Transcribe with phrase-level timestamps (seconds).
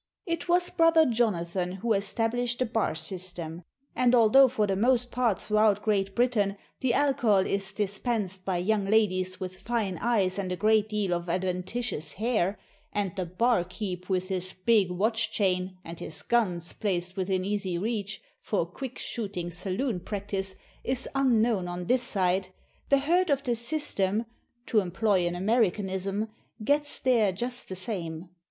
[0.25, 3.61] It was Brother Jonathan who established the bar system;
[3.95, 8.85] and although for the most part, throughout Great Britain, the alcohol is dispensed by young
[8.85, 12.57] ladies with fine eyes and a great deal of adventitious hair,
[12.91, 17.77] and the "bar keep," with his big watch chain, and his "guns," placed within easy
[17.77, 22.47] reach, for quick shooting saloon practice, is unknown on this side,
[22.89, 24.25] the hurt of the system
[24.65, 26.27] (to employ an Americanism)
[26.63, 28.29] "gets there just the same."